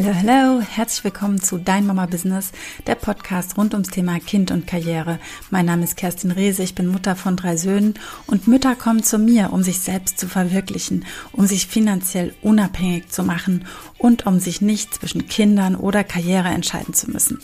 [0.00, 2.52] Hallo, hallo, herzlich willkommen zu Dein Mama Business,
[2.86, 5.18] der Podcast rund ums Thema Kind und Karriere.
[5.50, 7.94] Mein Name ist Kerstin Rehse, ich bin Mutter von drei Söhnen
[8.28, 13.24] und Mütter kommen zu mir, um sich selbst zu verwirklichen, um sich finanziell unabhängig zu
[13.24, 13.66] machen
[13.98, 17.40] und um sich nicht zwischen Kindern oder Karriere entscheiden zu müssen.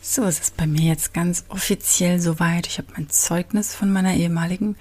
[0.00, 2.68] So ist es bei mir jetzt ganz offiziell soweit.
[2.68, 4.76] Ich habe mein Zeugnis von meiner ehemaligen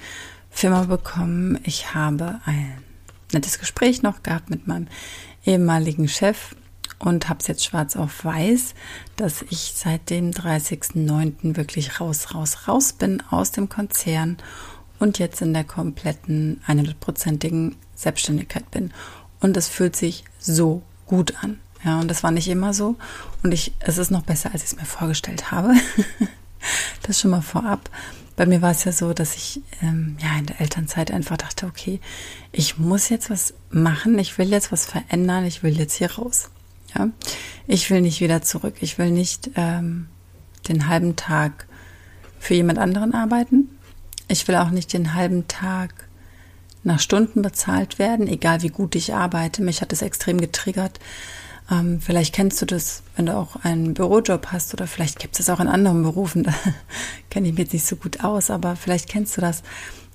[0.52, 1.60] Firma bekommen.
[1.64, 2.78] Ich habe ein
[3.32, 4.86] nettes Gespräch noch gehabt mit meinem
[5.44, 6.54] ehemaligen Chef
[7.04, 8.76] und habe es jetzt schwarz auf weiß,
[9.18, 11.58] dass ich seit dem 30.09.
[11.58, 14.38] wirklich raus, raus, raus bin aus dem Konzern
[15.00, 18.94] und jetzt in der kompletten 100%igen Selbstständigkeit bin.
[19.42, 21.60] Und es fühlt sich so gut an.
[21.84, 22.96] Ja, und das war nicht immer so.
[23.44, 25.74] Und ich, es ist noch besser, als ich es mir vorgestellt habe.
[27.02, 27.90] das schon mal vorab.
[28.38, 31.66] Bei mir war es ja so, dass ich ähm, ja in der Elternzeit einfach dachte,
[31.66, 32.00] okay,
[32.54, 36.50] ich muss jetzt was machen, ich will jetzt was verändern, ich will jetzt hier raus.
[36.96, 37.10] Ja,
[37.68, 38.76] ich will nicht wieder zurück.
[38.82, 40.08] Ich will nicht ähm,
[40.68, 41.68] den halben Tag
[42.40, 43.70] für jemand anderen arbeiten.
[44.28, 46.08] Ich will auch nicht den halben Tag
[46.84, 49.62] nach Stunden bezahlt werden, egal wie gut ich arbeite.
[49.62, 51.00] Mich hat es extrem getriggert.
[51.72, 55.46] Ähm, vielleicht kennst du das, wenn du auch einen Bürojob hast oder vielleicht gibt es
[55.46, 56.44] das auch in anderen Berufen.
[56.54, 59.64] Da kenne ich mich jetzt nicht so gut aus, aber vielleicht kennst du das.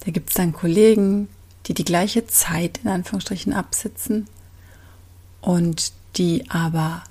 [0.05, 1.29] Da gibt es dann Kollegen,
[1.67, 4.29] die die gleiche Zeit in Anführungsstrichen absitzen
[5.41, 7.03] und die aber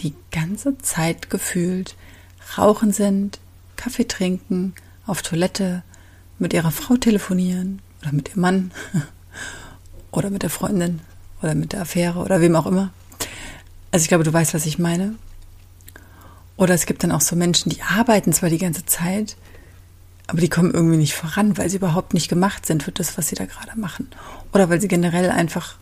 [0.00, 1.96] die ganze Zeit gefühlt
[2.56, 3.40] rauchen sind,
[3.76, 4.74] Kaffee trinken,
[5.06, 5.82] auf Toilette,
[6.38, 8.70] mit ihrer Frau telefonieren oder mit ihrem Mann
[10.10, 11.00] oder mit der Freundin
[11.42, 12.90] oder mit der Affäre oder wem auch immer.
[13.90, 15.14] Also ich glaube, du weißt, was ich meine.
[16.56, 19.36] Oder es gibt dann auch so Menschen, die arbeiten zwar die ganze Zeit,
[20.26, 23.28] aber die kommen irgendwie nicht voran, weil sie überhaupt nicht gemacht sind für das, was
[23.28, 24.08] sie da gerade machen.
[24.52, 25.76] Oder weil sie generell einfach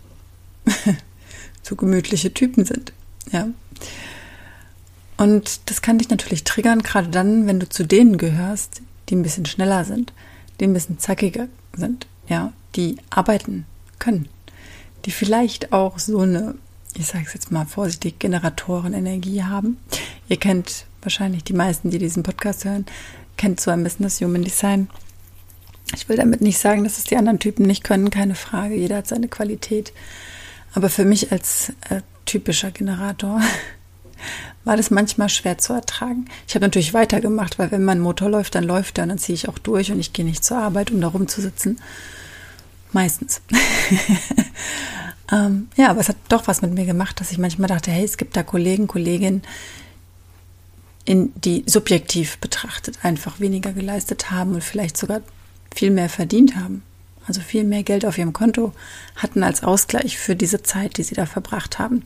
[1.63, 2.93] so gemütliche Typen sind.
[3.33, 3.49] Ja.
[5.17, 9.23] Und das kann dich natürlich triggern, gerade dann, wenn du zu denen gehörst, die ein
[9.23, 10.13] bisschen schneller sind,
[10.59, 13.67] die ein bisschen zackiger sind, ja, die arbeiten
[13.99, 14.29] können,
[15.05, 16.55] die vielleicht auch so eine,
[16.95, 19.79] ich sage es jetzt mal vorsichtig, Generatorenenergie haben.
[20.29, 22.87] Ihr kennt wahrscheinlich die meisten, die diesen Podcast hören,
[23.37, 24.89] kennt so ein bisschen das Human Design.
[25.95, 28.75] Ich will damit nicht sagen, dass es die anderen Typen nicht können, keine Frage.
[28.75, 29.93] Jeder hat seine Qualität.
[30.73, 33.41] Aber für mich als äh, typischer Generator
[34.65, 36.27] war das manchmal schwer zu ertragen.
[36.47, 39.35] Ich habe natürlich weitergemacht, weil wenn mein Motor läuft, dann läuft er und dann ziehe
[39.35, 41.81] ich auch durch und ich gehe nicht zur Arbeit, um da rumzusitzen.
[42.93, 43.41] Meistens.
[45.33, 48.05] ähm, ja, aber es hat doch was mit mir gemacht, dass ich manchmal dachte, hey,
[48.05, 49.43] es gibt da Kollegen, Kolleginnen,
[51.05, 55.23] in, die subjektiv betrachtet einfach weniger geleistet haben und vielleicht sogar
[55.75, 56.83] viel mehr verdient haben
[57.27, 58.73] also viel mehr Geld auf ihrem Konto
[59.17, 62.03] hatten als Ausgleich für diese Zeit, die sie da verbracht haben.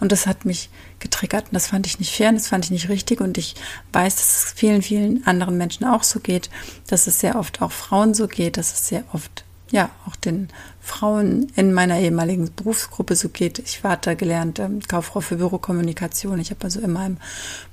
[0.00, 2.70] Und das hat mich getriggert und das fand ich nicht fair und das fand ich
[2.70, 3.54] nicht richtig und ich
[3.92, 6.50] weiß, dass es vielen, vielen anderen Menschen auch so geht,
[6.88, 10.48] dass es sehr oft auch Frauen so geht, dass es sehr oft ja auch den
[10.80, 13.58] Frauen in meiner ehemaligen Berufsgruppe so geht.
[13.58, 16.38] Ich war da gelernt ähm, Kauffrau für Bürokommunikation.
[16.38, 17.16] Ich habe also immer im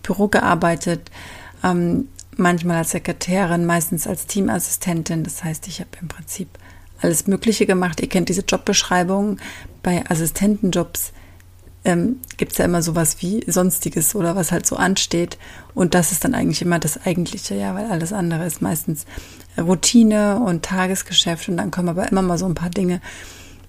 [0.02, 1.12] Büro gearbeitet,
[1.64, 5.24] ähm, manchmal als Sekretärin, meistens als Teamassistentin.
[5.24, 6.50] Das heißt, ich habe im Prinzip
[7.03, 8.02] alles Mögliche gemacht.
[8.02, 9.38] Ihr kennt diese Jobbeschreibung.
[9.81, 11.14] Bei Assistentenjobs
[11.86, 15.38] ähm, gibt es ja immer sowas wie Sonstiges oder was halt so ansteht.
[15.74, 19.06] Und das ist dann eigentlich immer das Eigentliche, ja, weil alles andere ist meistens
[19.58, 21.50] Routine und Tagesgeschäft.
[21.50, 23.02] Und dann kommen aber immer mal so ein paar Dinge,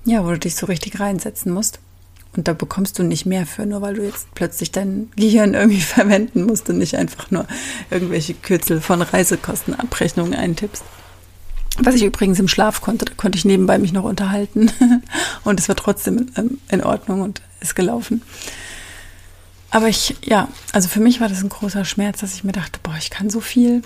[0.04, 1.80] ja, wo du dich so richtig reinsetzen musst.
[2.36, 5.80] Und da bekommst du nicht mehr für, nur weil du jetzt plötzlich dein Gehirn irgendwie
[5.80, 7.46] verwenden musst und nicht einfach nur
[7.90, 10.84] irgendwelche Kürzel von Reisekostenabrechnungen eintippst.
[11.78, 14.70] Was ich übrigens im Schlaf konnte, da konnte ich nebenbei mich noch unterhalten
[15.44, 18.22] und es war trotzdem ähm, in Ordnung und ist gelaufen.
[19.70, 22.78] Aber ich, ja, also für mich war das ein großer Schmerz, dass ich mir dachte,
[22.82, 23.82] boah, ich kann so viel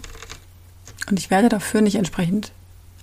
[1.09, 2.53] und ich werde dafür nicht entsprechend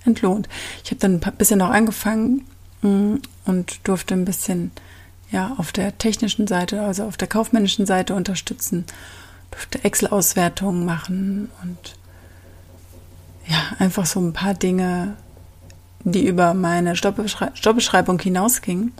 [0.06, 0.48] entlohnt.
[0.84, 2.46] Ich habe dann ein bisschen noch angefangen
[2.84, 3.16] mm,
[3.46, 4.72] und durfte ein bisschen
[5.32, 8.86] ja auf der technischen Seite, also auf der kaufmännischen Seite unterstützen,
[9.50, 11.96] durfte Excel-Auswertungen machen und
[13.48, 15.16] ja, einfach so ein paar Dinge,
[16.04, 18.94] die über meine Jobbeschreibung hinausgingen.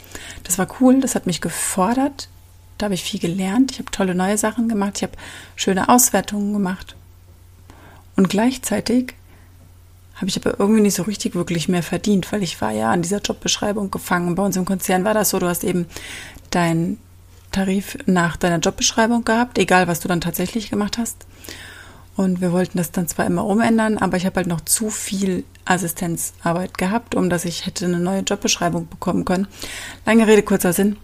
[0.44, 2.30] Das war cool, das hat mich gefordert.
[2.78, 3.72] Da habe ich viel gelernt.
[3.72, 4.98] Ich habe tolle neue Sachen gemacht.
[4.98, 5.14] Ich habe
[5.56, 6.96] schöne Auswertungen gemacht.
[8.16, 9.14] Und gleichzeitig
[10.16, 13.02] habe ich aber irgendwie nicht so richtig wirklich mehr verdient, weil ich war ja an
[13.02, 14.36] dieser Jobbeschreibung gefangen.
[14.36, 15.88] Bei uns im Konzern war das so, du hast eben
[16.52, 16.98] deinen
[17.52, 21.26] Tarif nach deiner Jobbeschreibung gehabt, egal was du dann tatsächlich gemacht hast.
[22.16, 25.44] Und wir wollten das dann zwar immer umändern, aber ich habe halt noch zu viel
[25.66, 29.48] Assistenzarbeit gehabt, um dass ich hätte eine neue Jobbeschreibung bekommen können.
[30.06, 30.98] Lange Rede, kurzer Sinn.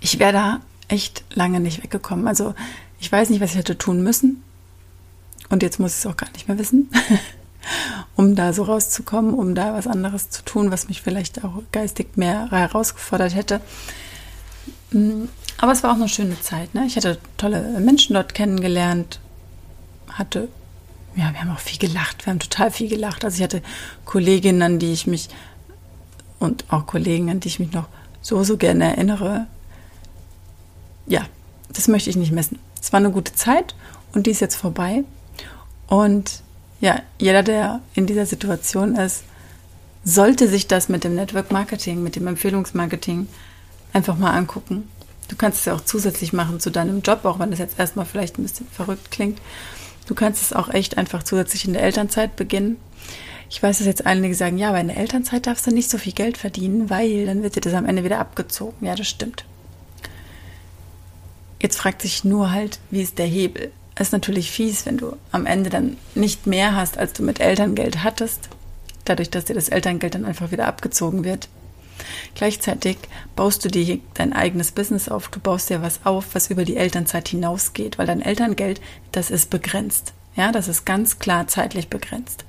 [0.00, 2.26] Ich wäre da echt lange nicht weggekommen.
[2.26, 2.54] Also
[2.98, 4.42] ich weiß nicht, was ich hätte tun müssen.
[5.50, 6.90] Und jetzt muss ich es auch gar nicht mehr wissen,
[8.16, 12.16] um da so rauszukommen, um da was anderes zu tun, was mich vielleicht auch geistig
[12.16, 13.60] mehr herausgefordert hätte.
[14.90, 15.26] Mm,
[15.58, 16.74] aber es war auch eine schöne Zeit.
[16.74, 16.84] Ne?
[16.86, 19.20] Ich hatte tolle Menschen dort kennengelernt,
[20.12, 20.48] hatte,
[21.14, 23.24] ja, wir haben auch viel gelacht, wir haben total viel gelacht.
[23.24, 23.62] Also ich hatte
[24.04, 25.28] Kolleginnen, an die ich mich
[26.38, 27.88] und auch Kollegen, an die ich mich noch
[28.20, 29.46] so, so gerne erinnere.
[31.06, 31.26] Ja,
[31.72, 32.58] das möchte ich nicht messen.
[32.80, 33.74] Es war eine gute Zeit
[34.12, 35.04] und die ist jetzt vorbei.
[35.86, 36.42] Und
[36.80, 39.22] ja, jeder, der in dieser Situation ist,
[40.04, 43.26] sollte sich das mit dem Network Marketing, mit dem Empfehlungsmarketing
[43.92, 44.88] einfach mal angucken.
[45.28, 48.06] Du kannst es ja auch zusätzlich machen zu deinem Job, auch wenn das jetzt erstmal
[48.06, 49.40] vielleicht ein bisschen verrückt klingt.
[50.06, 52.76] Du kannst es auch echt einfach zusätzlich in der Elternzeit beginnen.
[53.50, 55.98] Ich weiß, dass jetzt einige sagen, ja, aber in der Elternzeit darfst du nicht so
[55.98, 58.86] viel Geld verdienen, weil dann wird dir das am Ende wieder abgezogen.
[58.86, 59.44] Ja, das stimmt.
[61.60, 63.72] Jetzt fragt sich nur halt, wie ist der Hebel?
[63.98, 68.04] ist natürlich fies, wenn du am Ende dann nicht mehr hast, als du mit Elterngeld
[68.04, 68.48] hattest,
[69.04, 71.48] dadurch, dass dir das Elterngeld dann einfach wieder abgezogen wird.
[72.34, 72.98] Gleichzeitig
[73.34, 75.28] baust du dir dein eigenes Business auf.
[75.28, 78.80] Du baust dir was auf, was über die Elternzeit hinausgeht, weil dein Elterngeld,
[79.12, 80.12] das ist begrenzt.
[80.36, 82.44] Ja, das ist ganz klar zeitlich begrenzt.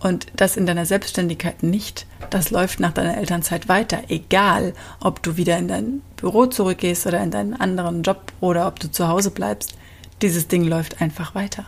[0.00, 5.36] Und das in deiner Selbstständigkeit nicht, das läuft nach deiner Elternzeit weiter, egal ob du
[5.36, 9.30] wieder in dein Büro zurückgehst oder in deinen anderen Job oder ob du zu Hause
[9.30, 9.74] bleibst.
[10.22, 11.66] Dieses Ding läuft einfach weiter.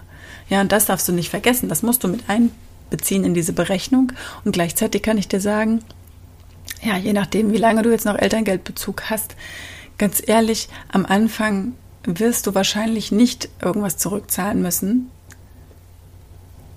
[0.48, 1.68] Ja, und das darfst du nicht vergessen.
[1.68, 4.12] Das musst du mit einbeziehen in diese Berechnung.
[4.44, 5.82] Und gleichzeitig kann ich dir sagen,
[6.82, 9.36] ja, je nachdem, wie lange du jetzt noch Elterngeldbezug hast,
[9.98, 11.74] ganz ehrlich, am Anfang
[12.04, 15.10] wirst du wahrscheinlich nicht irgendwas zurückzahlen müssen.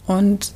[0.05, 0.53] Und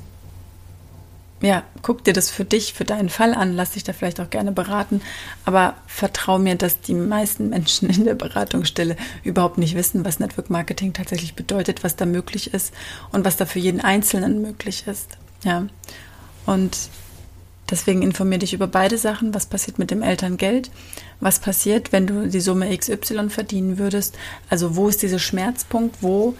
[1.42, 4.30] ja, guck dir das für dich, für deinen Fall an, lass dich da vielleicht auch
[4.30, 5.01] gerne beraten,
[5.46, 10.50] aber vertrau mir, dass die meisten Menschen in der Beratungsstelle überhaupt nicht wissen, was Network
[10.50, 12.74] Marketing tatsächlich bedeutet, was da möglich ist
[13.12, 15.18] und was da für jeden Einzelnen möglich ist.
[15.44, 15.66] Ja.
[16.45, 16.78] Und
[17.69, 20.71] deswegen informiere dich über beide Sachen, was passiert mit dem Elterngeld,
[21.19, 24.18] was passiert, wenn du die Summe XY verdienen würdest,
[24.50, 26.36] also wo ist dieser Schmerzpunkt, wo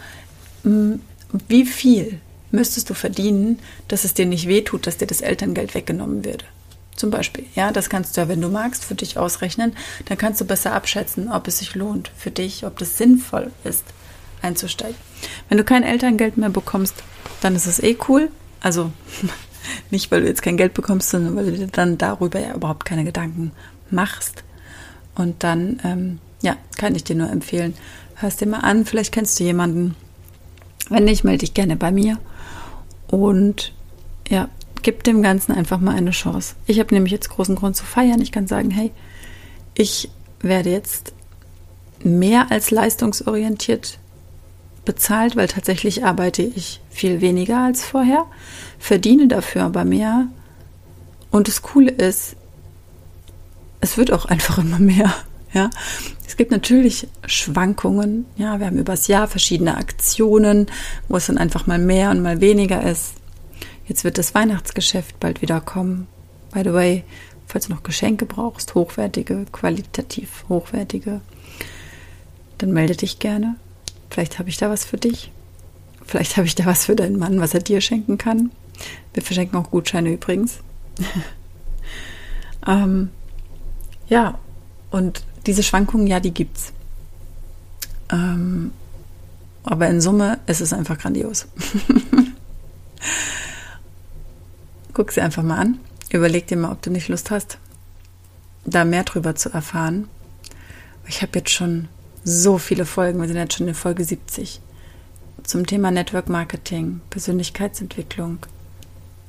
[0.64, 1.00] hm,
[1.48, 6.24] wie viel müsstest du verdienen, dass es dir nicht wehtut, dass dir das Elterngeld weggenommen
[6.24, 6.44] würde.
[6.96, 9.72] Zum Beispiel, ja, das kannst du ja, wenn du magst, für dich ausrechnen.
[10.06, 13.84] Dann kannst du besser abschätzen, ob es sich lohnt für dich, ob das sinnvoll ist,
[14.42, 14.96] einzusteigen.
[15.48, 16.94] Wenn du kein Elterngeld mehr bekommst,
[17.40, 18.30] dann ist es eh cool.
[18.60, 18.92] Also
[19.90, 22.84] nicht, weil du jetzt kein Geld bekommst, sondern weil du dir dann darüber ja überhaupt
[22.84, 23.52] keine Gedanken
[23.90, 24.44] machst.
[25.14, 27.74] Und dann, ähm, ja, kann ich dir nur empfehlen,
[28.16, 28.84] hörst dir mal an.
[28.84, 29.96] Vielleicht kennst du jemanden.
[30.88, 32.18] Wenn nicht, melde dich gerne bei mir.
[33.08, 33.72] Und
[34.28, 34.48] ja,
[34.82, 36.54] gib dem Ganzen einfach mal eine Chance.
[36.66, 38.20] Ich habe nämlich jetzt großen Grund zu feiern.
[38.20, 38.90] Ich kann sagen, hey,
[39.74, 40.10] ich
[40.40, 41.12] werde jetzt
[42.02, 43.99] mehr als leistungsorientiert
[44.84, 48.26] bezahlt, weil tatsächlich arbeite ich viel weniger als vorher,
[48.78, 50.28] verdiene dafür aber mehr.
[51.30, 52.36] Und das Coole ist,
[53.80, 55.12] es wird auch einfach immer mehr.
[55.52, 55.68] Ja,
[56.28, 58.24] es gibt natürlich Schwankungen.
[58.36, 60.66] Ja, wir haben übers Jahr verschiedene Aktionen,
[61.08, 63.14] wo es dann einfach mal mehr und mal weniger ist.
[63.84, 66.06] Jetzt wird das Weihnachtsgeschäft bald wieder kommen.
[66.52, 67.02] By the way,
[67.46, 71.20] falls du noch Geschenke brauchst, hochwertige, qualitativ hochwertige,
[72.58, 73.56] dann melde dich gerne.
[74.10, 75.30] Vielleicht habe ich da was für dich.
[76.04, 78.50] Vielleicht habe ich da was für deinen Mann, was er dir schenken kann.
[79.14, 80.58] Wir verschenken auch Gutscheine übrigens.
[82.66, 83.10] ähm,
[84.08, 84.38] ja,
[84.90, 86.72] und diese Schwankungen, ja, die gibt's.
[88.10, 88.72] Ähm,
[89.62, 91.46] aber in Summe ist es einfach grandios.
[94.92, 95.78] Guck sie einfach mal an.
[96.10, 97.58] Überleg dir mal, ob du nicht Lust hast,
[98.64, 100.08] da mehr drüber zu erfahren.
[101.06, 101.88] Ich habe jetzt schon
[102.24, 104.60] so viele Folgen, wir sind jetzt schon in Folge 70,
[105.42, 108.38] zum Thema Network Marketing, Persönlichkeitsentwicklung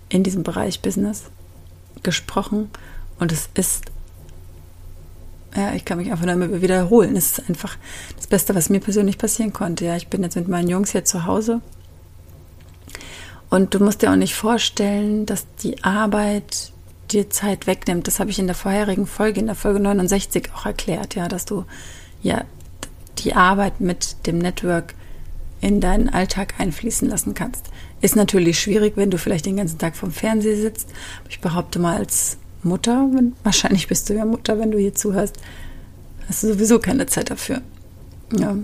[0.10, 1.24] in diesem Bereich Business
[2.03, 2.69] gesprochen
[3.19, 3.86] und es ist
[5.55, 7.15] ja, ich kann mich einfach nur wiederholen.
[7.15, 7.77] Es ist einfach
[8.15, 9.86] das Beste, was mir persönlich passieren konnte.
[9.86, 11.62] Ja, ich bin jetzt mit meinen Jungs hier zu Hause.
[13.50, 16.71] Und du musst dir auch nicht vorstellen, dass die Arbeit
[17.12, 18.07] dir Zeit wegnimmt.
[18.07, 21.43] Das habe ich in der vorherigen Folge, in der Folge 69 auch erklärt, ja, dass
[21.43, 21.65] du
[22.24, 22.45] ja
[23.24, 24.94] die Arbeit mit dem Network
[25.62, 27.68] in deinen Alltag einfließen lassen kannst.
[28.01, 30.90] Ist natürlich schwierig, wenn du vielleicht den ganzen Tag vom Fernseher sitzt.
[31.30, 35.38] Ich behaupte mal, als Mutter, wenn, wahrscheinlich bist du ja Mutter, wenn du hier zuhörst,
[36.28, 37.62] hast du sowieso keine Zeit dafür.
[38.38, 38.56] Ja.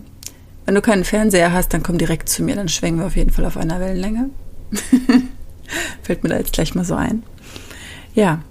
[0.65, 3.31] Wenn du keinen Fernseher hast, dann komm direkt zu mir, dann schwenken wir auf jeden
[3.31, 4.29] Fall auf einer Wellenlänge.
[6.01, 7.23] Fällt mir da jetzt gleich mal so ein.
[8.13, 8.41] Ja.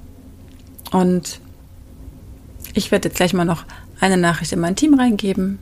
[0.92, 1.40] Und
[2.74, 3.64] ich werde jetzt gleich mal noch
[4.00, 5.58] eine Nachricht in mein Team reingeben,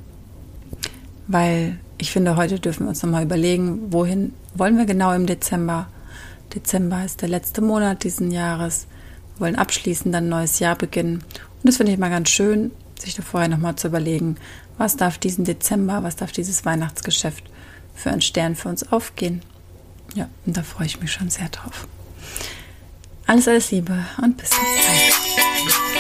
[1.26, 5.88] weil ich finde, heute dürfen wir uns nochmal überlegen, wohin wollen wir genau im Dezember.
[6.54, 8.86] Dezember ist der letzte Monat diesen Jahres.
[9.34, 11.16] Wir wollen abschließen, dann ein neues Jahr beginnen.
[11.16, 14.36] Und das finde ich mal ganz schön, sich da vorher nochmal zu überlegen,
[14.78, 17.44] was darf diesen Dezember, was darf dieses Weihnachtsgeschäft
[17.94, 19.42] für einen Stern für uns aufgehen.
[20.14, 21.86] Ja, und da freue ich mich schon sehr drauf.
[23.26, 25.93] Alles, alles Liebe und bis zum nächsten Mal.